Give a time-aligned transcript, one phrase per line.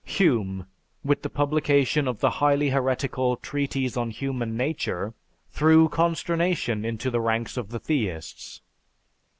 [0.03, 0.65] Hume,
[1.03, 5.13] with the publication of the highly heretical "Treatise on Human Nature,"
[5.51, 8.61] threw consternation into the ranks of the theists.